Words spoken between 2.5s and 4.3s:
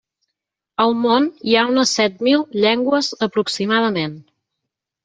llengües aproximadament.